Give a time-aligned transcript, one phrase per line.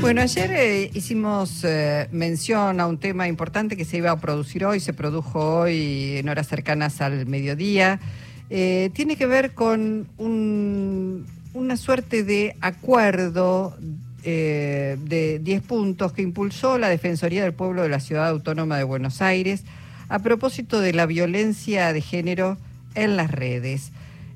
[0.00, 4.64] Bueno, ayer eh, hicimos eh, mención a un tema importante que se iba a producir
[4.64, 7.98] hoy, se produjo hoy en horas cercanas al mediodía.
[8.48, 13.76] Eh, tiene que ver con un- una suerte de acuerdo
[14.22, 18.84] eh, de 10 puntos que impulsó la Defensoría del Pueblo de la Ciudad Autónoma de
[18.84, 19.62] Buenos Aires
[20.08, 22.58] a propósito de la violencia de género
[22.94, 23.90] en las redes.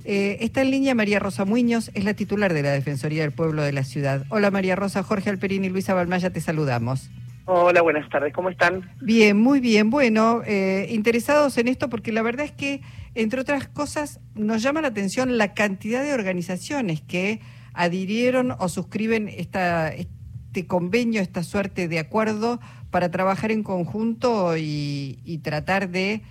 [0.04, 3.62] Eh, está en línea María Rosa Muñoz, es la titular de la Defensoría del Pueblo
[3.62, 4.24] de la ciudad.
[4.30, 7.10] Hola María Rosa, Jorge Alperín y Luisa Balmaya, te saludamos.
[7.44, 8.88] Hola, buenas tardes, ¿cómo están?
[9.00, 9.90] Bien, muy bien.
[9.90, 12.80] Bueno, eh, interesados en esto porque la verdad es que,
[13.14, 17.40] entre otras cosas, nos llama la atención la cantidad de organizaciones que
[17.74, 22.60] adhirieron o suscriben esta, este convenio, esta suerte de acuerdo
[22.90, 26.22] para trabajar en conjunto y, y tratar de,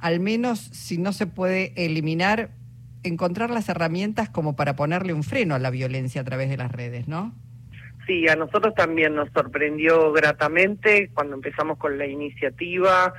[0.00, 2.50] al menos, si no se puede eliminar,
[3.04, 6.72] encontrar las herramientas como para ponerle un freno a la violencia a través de las
[6.72, 7.32] redes, ¿no?
[8.06, 13.14] Sí, a nosotros también nos sorprendió gratamente cuando empezamos con la iniciativa.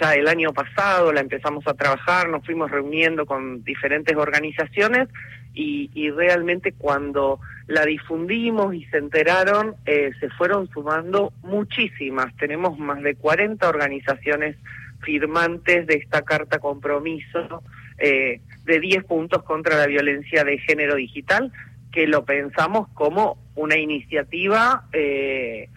[0.00, 5.08] Ya el año pasado la empezamos a trabajar, nos fuimos reuniendo con diferentes organizaciones
[5.52, 7.38] y, y realmente cuando
[7.68, 12.34] la difundimos y se enteraron, eh, se fueron sumando muchísimas.
[12.36, 14.56] Tenemos más de 40 organizaciones
[15.00, 17.62] firmantes de esta carta compromiso
[17.98, 21.52] eh, de 10 puntos contra la violencia de género digital,
[21.92, 25.68] que lo pensamos como una iniciativa eh,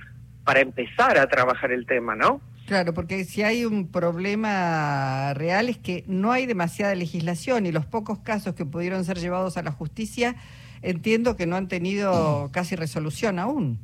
[0.43, 2.41] para empezar a trabajar el tema, ¿no?
[2.65, 7.85] Claro, porque si hay un problema real es que no hay demasiada legislación y los
[7.85, 10.35] pocos casos que pudieron ser llevados a la justicia
[10.81, 13.79] entiendo que no han tenido casi resolución aún.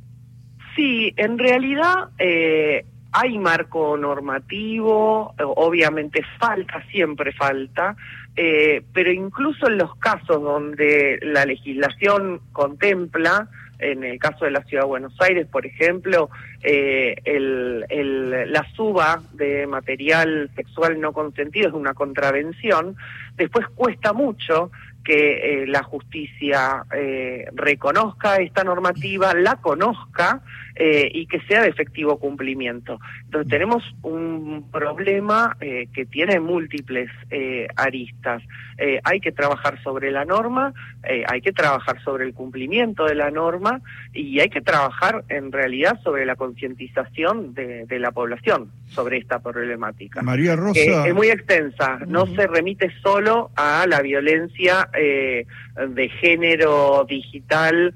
[0.76, 7.96] Sí, en realidad eh, hay marco normativo, eh, obviamente falta, siempre falta,
[8.36, 14.62] eh, pero incluso en los casos donde la legislación contempla, en el caso de la
[14.64, 16.30] Ciudad de Buenos Aires, por ejemplo,
[16.62, 22.96] eh, el, el- la suba de material sexual no consentido es una contravención,
[23.36, 24.70] después cuesta mucho
[25.04, 30.40] que eh, la justicia eh, reconozca esta normativa, la conozca
[30.76, 32.98] eh, y que sea de efectivo cumplimiento.
[33.24, 38.42] Entonces tenemos un problema eh, que tiene múltiples eh, aristas.
[38.76, 40.74] Eh, hay que trabajar sobre la norma,
[41.04, 43.80] eh, hay que trabajar sobre el cumplimiento de la norma
[44.12, 49.38] y hay que trabajar en realidad sobre la concientización de, de la población sobre esta
[49.38, 50.22] problemática.
[50.22, 50.80] María Rosa.
[50.80, 55.46] Eh, es muy extensa, no se remite solo a la violencia eh,
[55.88, 57.94] de género digital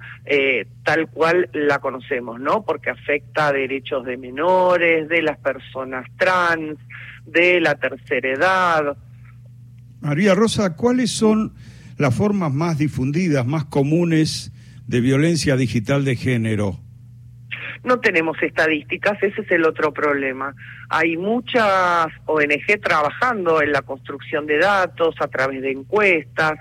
[0.84, 2.64] tal cual la conocemos, ¿no?
[2.68, 6.76] Porque afecta a derechos de menores, de las personas trans,
[7.24, 8.96] de la tercera edad.
[10.02, 11.54] María Rosa, ¿cuáles son
[11.96, 14.52] las formas más difundidas, más comunes
[14.86, 16.78] de violencia digital de género?
[17.84, 20.54] No tenemos estadísticas, ese es el otro problema.
[20.90, 26.60] Hay muchas ONG trabajando en la construcción de datos a través de encuestas,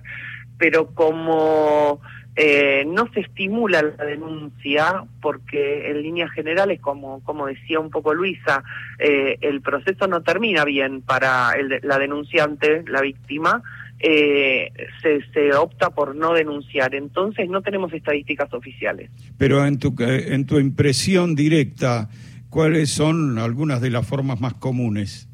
[0.57, 2.00] pero como
[2.40, 8.14] eh, no se estimula la denuncia, porque en líneas generales, como, como decía un poco
[8.14, 8.64] Luisa,
[9.00, 13.64] eh, el proceso no termina bien para el la denunciante, la víctima,
[14.00, 14.72] eh,
[15.02, 16.94] se, se opta por no denunciar.
[16.94, 19.09] Entonces no tenemos estadísticas oficiales.
[19.40, 22.09] Pero en tu, eh, en tu impresión directa,
[22.50, 25.27] ¿cuáles son algunas de las formas más comunes?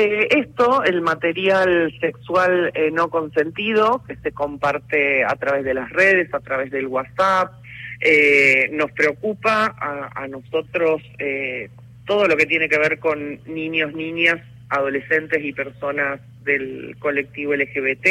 [0.00, 5.90] Eh, esto, el material sexual eh, no consentido, que se comparte a través de las
[5.90, 7.52] redes, a través del WhatsApp,
[8.00, 11.68] eh, nos preocupa a, a nosotros eh,
[12.06, 14.38] todo lo que tiene que ver con niños, niñas,
[14.68, 18.06] adolescentes y personas del colectivo LGBT.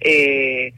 [0.00, 0.74] eh,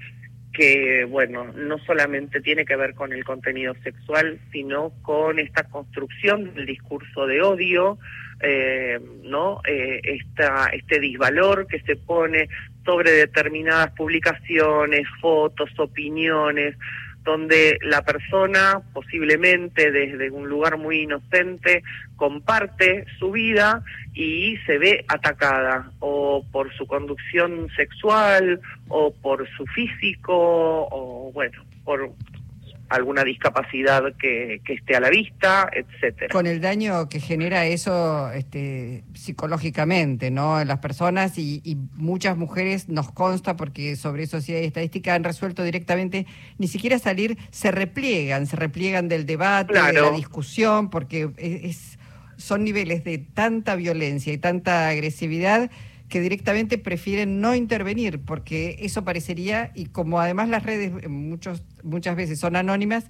[0.53, 6.53] que, bueno, no solamente tiene que ver con el contenido sexual, sino con esta construcción
[6.55, 7.99] del discurso de odio,
[8.41, 9.61] eh, ¿no?
[9.67, 12.49] Eh, esta, este disvalor que se pone
[12.85, 16.77] sobre determinadas publicaciones, fotos, opiniones,
[17.25, 21.83] donde la persona posiblemente desde un lugar muy inocente
[22.17, 23.83] comparte su vida
[24.15, 31.63] y se ve atacada o por su conducción sexual o por su físico o bueno,
[31.85, 32.11] por
[32.89, 36.33] alguna discapacidad que, que esté a la vista, etcétera.
[36.33, 40.61] Con el daño que genera eso este, psicológicamente, ¿no?
[40.61, 45.15] En las personas y, y muchas mujeres nos consta, porque sobre eso sí hay estadística,
[45.15, 46.27] han resuelto directamente
[46.59, 51.99] ni siquiera salir, se repliegan, se repliegan del debate, de la discusión, porque es-
[52.37, 55.71] son niveles de tanta violencia y tanta agresividad
[56.09, 61.63] que directamente prefieren no intervenir, porque eso parecería, y como además las redes eh, muchos,
[61.83, 63.07] muchas veces son anónimas,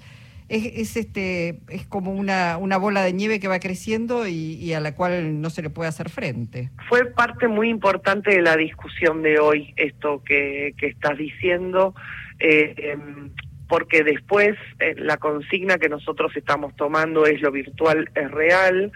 [0.48, 4.94] es, este, es como una, una bola de nieve que va creciendo y, a la
[4.94, 6.70] cual no se le puede hacer frente.
[6.88, 11.94] Fue parte muy importante de la discusión de hoy, esto que, que estás diciendo.
[12.40, 13.30] Eh, em,
[13.68, 18.90] porque después eh, la consigna que nosotros estamos tomando es lo virtual es real,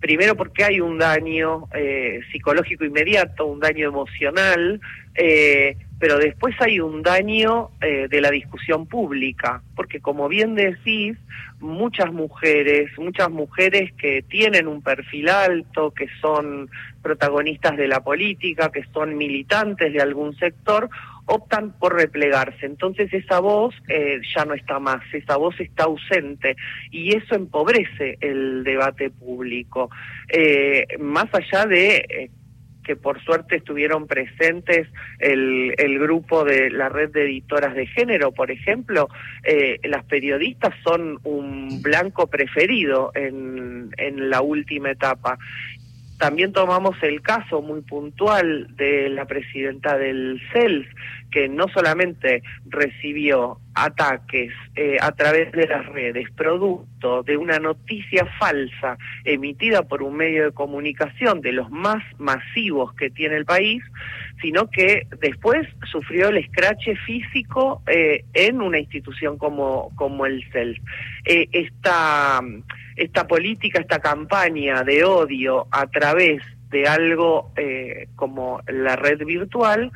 [0.00, 4.80] primero porque hay un daño eh, psicológico inmediato, un daño emocional,
[5.14, 11.16] eh, pero después hay un daño eh, de la discusión pública, porque como bien decís,
[11.60, 16.70] muchas mujeres, muchas mujeres que tienen un perfil alto, que son
[17.02, 20.88] protagonistas de la política, que son militantes de algún sector,
[21.26, 22.66] optan por replegarse.
[22.66, 26.56] Entonces esa voz eh, ya no está más, esa voz está ausente
[26.90, 29.90] y eso empobrece el debate público.
[30.28, 32.30] Eh, más allá de eh,
[32.88, 34.88] que por suerte estuvieron presentes
[35.18, 39.10] el, el, grupo de la red de editoras de género, por ejemplo,
[39.82, 45.38] las periodistas son un blanco preferido en, en la última etapa.
[46.18, 50.86] También tomamos el caso muy puntual de la presidenta del CELS,
[51.30, 58.26] que no solamente recibió ataques eh, a través de las redes, producto de una noticia
[58.38, 63.82] falsa emitida por un medio de comunicación de los más masivos que tiene el país,
[64.40, 70.80] sino que después sufrió el escrache físico eh, en una institución como, como el CELS.
[71.24, 72.40] Eh, esta
[72.96, 79.92] esta política, esta campaña de odio a través de algo eh, como la red virtual,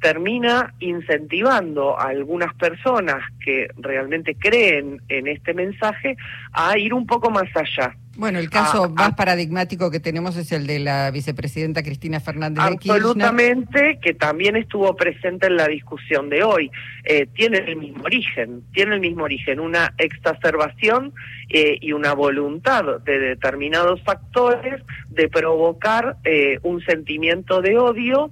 [0.00, 6.16] termina incentivando a algunas personas que realmente creen en este mensaje
[6.52, 7.94] a ir un poco más allá.
[8.16, 12.70] Bueno, el caso más paradigmático que tenemos es el de la vicepresidenta Cristina Fernández de
[12.78, 12.96] Kirchner.
[12.96, 16.70] Absolutamente, que también estuvo presente en la discusión de hoy.
[17.04, 21.12] Eh, tiene el mismo origen, tiene el mismo origen, una exacerbación
[21.50, 28.30] eh, y una voluntad de determinados factores de provocar eh, un sentimiento de odio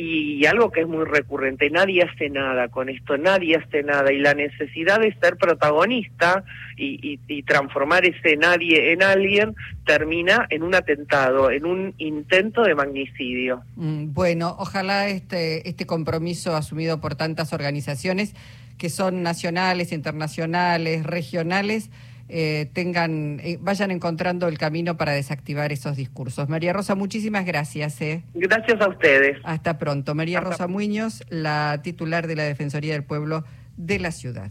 [0.00, 4.18] y algo que es muy recurrente, nadie hace nada con esto, nadie hace nada y
[4.18, 6.44] la necesidad de ser protagonista
[6.76, 9.56] y, transformar ese nadie en alguien
[9.86, 13.62] termina en un atentado, en un intento de magnicidio.
[13.76, 18.34] Mm, bueno, ojalá este, este compromiso asumido por tantas organizaciones
[18.76, 21.90] que son nacionales, internacionales, regionales,
[22.28, 26.48] eh, tengan, eh, vayan encontrando el camino para desactivar esos discursos.
[26.48, 28.00] María Rosa, muchísimas gracias.
[28.00, 28.22] Eh.
[28.34, 29.38] Gracias a ustedes.
[29.44, 30.14] Hasta pronto.
[30.14, 33.44] María Rosa Muñoz, la titular de la Defensoría del Pueblo
[33.76, 34.50] de la Ciudad.